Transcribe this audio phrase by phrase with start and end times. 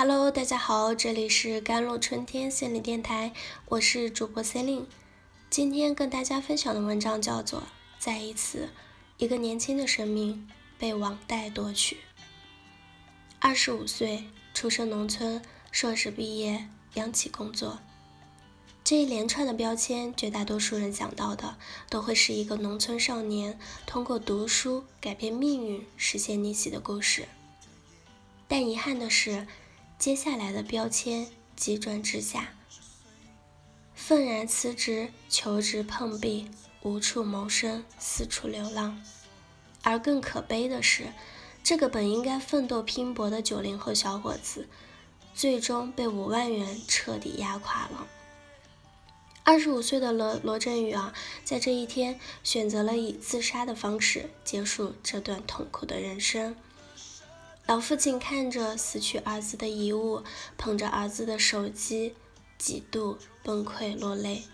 [0.00, 3.32] Hello，大家好，这里是甘露春天心理电台，
[3.66, 4.86] 我是主播 c e l i n e
[5.50, 7.60] 今天跟大家分享的文章叫做
[7.98, 8.68] 《再一次，
[9.16, 10.48] 一个年轻的生命
[10.78, 11.96] 被网贷夺取》。
[13.40, 14.22] 二十五岁，
[14.54, 15.42] 出生农村，
[15.72, 17.80] 硕士毕业，央企工作。
[18.84, 21.58] 这一连串的标签，绝大多数人想到的
[21.90, 27.26] 都会是一个农村少年通过读书改变命运、实现逆袭的故事。
[28.46, 29.48] 但遗憾的是。
[29.98, 31.26] 接下来的标签
[31.56, 32.52] 急转直下，
[33.96, 36.48] 愤然辞职，求职碰壁，
[36.82, 39.02] 无处谋生，四处流浪。
[39.82, 41.12] 而更可悲的是，
[41.64, 44.68] 这个本应该奋斗拼搏的九零后小伙子，
[45.34, 48.06] 最终被五万元彻底压垮了。
[49.42, 51.12] 二十五岁的罗罗振宇啊，
[51.44, 56.54] 在这一天选择了以自杀的方式结束这段痛苦的人生。
[57.68, 60.24] 老父亲看着死去儿子的遗物，
[60.56, 62.14] 捧着儿子的手机，
[62.56, 64.44] 几度崩溃落泪。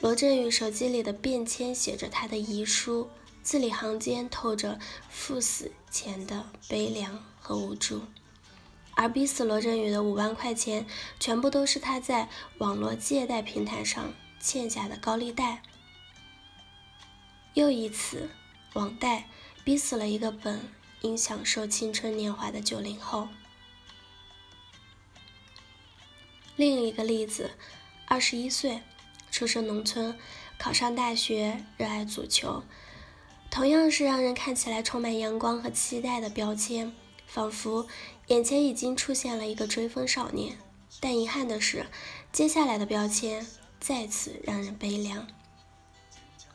[0.00, 3.10] 罗振宇手机里的便签写着他的遗书，
[3.42, 4.78] 字里行间透着
[5.08, 8.02] 赴死前的悲凉和无助。
[8.94, 10.86] 而逼死罗振宇的五万块钱，
[11.18, 15.62] 全部都是他在网络借贷平台上欠下的高利贷。
[17.54, 18.30] 又一次，
[18.74, 19.28] 网贷
[19.64, 20.60] 逼死了一个本。
[21.02, 23.28] 应享受青春年华的九零后。
[26.56, 27.52] 另一个例子，
[28.06, 28.82] 二十一岁，
[29.30, 30.18] 出生农村，
[30.58, 32.62] 考上大学，热爱足球，
[33.50, 36.94] 同样是让人看起来充满阳光和期待的标签，
[37.26, 37.86] 仿佛
[38.28, 40.58] 眼前已经出现了一个追风少年。
[41.00, 41.86] 但遗憾的是，
[42.30, 43.46] 接下来的标签
[43.80, 45.26] 再次让人悲凉。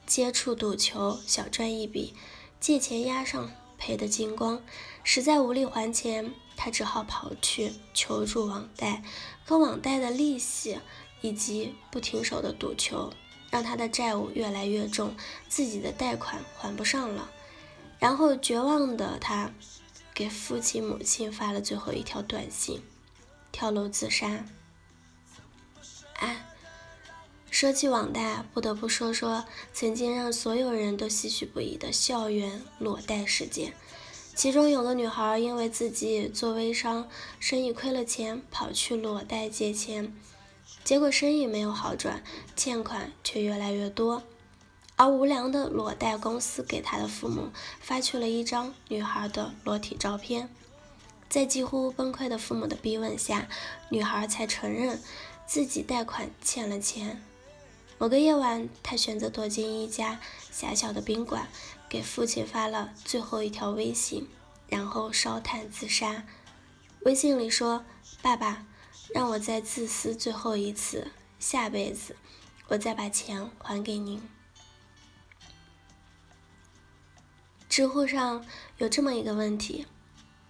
[0.05, 2.13] 接触赌球，小赚一笔，
[2.59, 3.51] 借钱押上。
[3.77, 4.61] 赔得精光，
[5.03, 9.03] 实在无力还钱，他只好跑去求助网贷。
[9.45, 10.79] 可网贷的利息
[11.21, 13.13] 以及不停手的赌球，
[13.49, 15.15] 让他的债务越来越重，
[15.47, 17.29] 自己的贷款还不上了。
[17.99, 19.51] 然后绝望的他，
[20.13, 22.81] 给父亲母亲发了最后一条短信：
[23.51, 24.45] 跳楼自杀。
[27.59, 33.73] 说起网贷，不得不说说曾经让所有人都唏嘘不已的校园裸贷事件。
[34.35, 37.09] 其中有个女孩因为自己做微商，
[37.39, 40.15] 生意亏了钱，跑去裸贷借钱，
[40.83, 42.21] 结果生意没有好转，
[42.55, 44.21] 欠款却越来越多。
[44.95, 47.49] 而无良的裸贷公司给她的父母
[47.81, 50.47] 发去了一张女孩的裸体照片，
[51.27, 53.47] 在几乎崩溃的父母的逼问下，
[53.89, 55.01] 女孩才承认
[55.47, 57.19] 自己贷款欠了钱。
[57.99, 60.19] 某个夜晚，他选择躲进一家
[60.51, 61.47] 狭小的宾馆，
[61.89, 64.29] 给父亲发了最后一条微信，
[64.67, 66.25] 然后烧炭自杀。
[67.01, 67.83] 微信里说
[68.21, 68.67] ：“爸爸，
[69.13, 72.15] 让我再自私最后一次，下辈子
[72.67, 74.21] 我再把钱还给您。”
[77.67, 78.45] 知乎上
[78.77, 79.87] 有这么一个问题：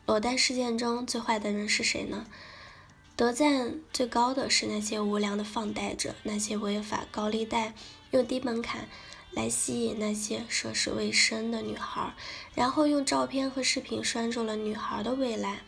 [0.06, 2.28] 裸贷事件中最坏的人是谁呢？
[3.18, 7.74] 得赞最高的是那些无良的放贷者，那些违法高利贷，
[8.12, 8.88] 用低门槛
[9.32, 12.14] 来吸引那些涉世未深的女孩，
[12.54, 15.64] 然后用照片和视频拴住了女孩的未来，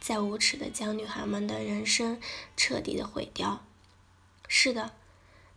[0.00, 2.18] 再无耻的将女孩们的人生
[2.56, 3.62] 彻底的毁掉。
[4.48, 4.92] 是的，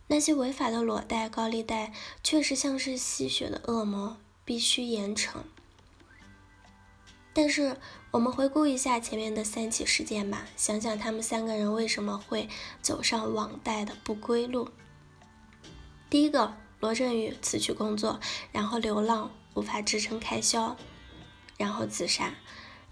[0.08, 5.38] 那些违法的裸贷、高利贷确实像是吸血的恶魔，必须严惩。
[7.32, 7.76] 但是，
[8.10, 12.48] 我们回顾一下前面的三起事件吧，想想他们三个人为什么会
[12.82, 14.68] 走上网贷的不归路。
[16.10, 18.18] 第一个，罗振宇辞去工作，
[18.50, 20.76] 然后流浪，无法支撑开销，
[21.56, 22.34] 然后自杀；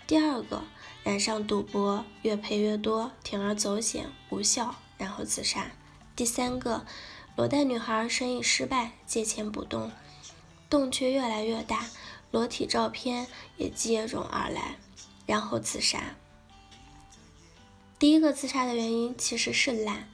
[0.06, 0.62] 第二个，
[1.02, 5.72] 染上赌博，越赔越多，铤而走险，无效，然后自杀；
[6.14, 6.86] 第三个，
[7.34, 9.90] 裸贷女孩生意失败，借钱不动，
[10.70, 11.86] 洞却越来越大。
[12.30, 14.76] 裸体照片也接踵而来，
[15.26, 16.16] 然后自杀。
[17.98, 20.08] 第一个自杀的原因其实是懒。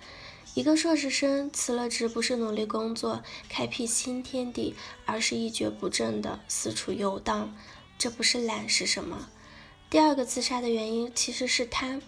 [0.54, 7.52] 一个硕士生辞了职，不是努力工作开辟新天地，而是一蹶不振的四处游荡。
[7.98, 9.28] 这不是懒是什么？
[9.90, 12.00] 第二个自杀的原因其实是贪。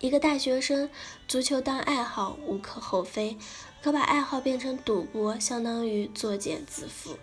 [0.00, 0.90] 一个大学生，
[1.28, 3.36] 足球当爱好无可厚非，
[3.82, 7.16] 可把爱好变成赌博，相当于作茧自缚。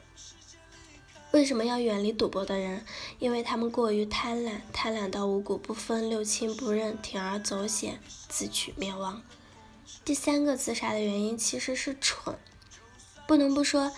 [1.32, 2.84] 为什么要远离赌博的人？
[3.20, 9.22] 因为他们过于贪婪，贪婪到五谷不分、六亲不认，铤而走险，自取灭亡。
[10.04, 12.36] 第三个自杀的原因其实是蠢。
[13.28, 13.92] 不能不说，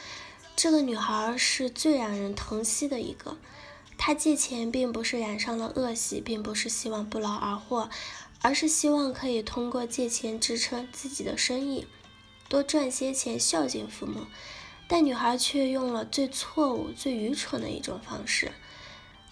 [0.57, 3.37] 这个女孩是最让人疼惜的一个。
[3.97, 7.89] 她借钱并不是染上了恶习，并不是希望不劳而获，
[8.41, 11.87] 而是希望可以通过借钱支撑自己的生意，
[12.49, 14.25] 多赚些钱孝敬父母。
[14.93, 18.51] 但女孩却用了最错误、最愚蠢的一种方式。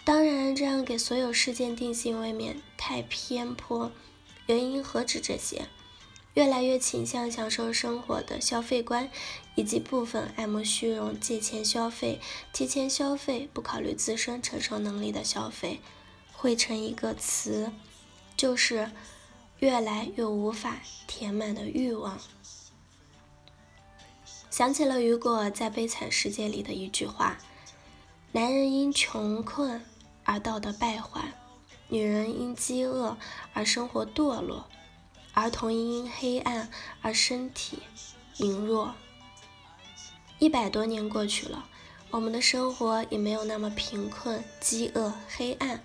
[0.05, 3.91] 当然，这样给所有事件定性未免太偏颇。
[4.45, 5.67] 原因何止这些？
[6.33, 9.11] 越来越倾向享受生活的消费观，
[9.55, 12.21] 以及部分爱慕虚荣、借钱消费、
[12.53, 15.81] 提前消费、不考虑自身承受能力的消费，
[16.31, 17.73] 汇成一个词，
[18.37, 18.89] 就是
[19.57, 22.17] 越来越无法填满的欲望。
[24.59, 27.37] 想起了雨果在《悲惨世界》里的一句话
[28.33, 29.81] ：“男人因穷困
[30.25, 31.33] 而道德败坏，
[31.87, 33.17] 女人因饥饿
[33.53, 34.67] 而生活堕落，
[35.33, 36.69] 儿童因黑暗
[37.01, 37.79] 而身体
[38.35, 38.93] 羸弱。”
[40.39, 41.65] 一百多年过去了，
[42.11, 45.81] 我们的生活也没有那么贫困、饥饿、黑暗，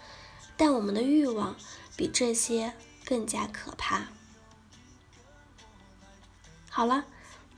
[0.56, 1.55] 但我们的欲望
[1.97, 2.73] 比这些
[3.05, 4.09] 更加可怕。
[6.69, 7.05] 好了。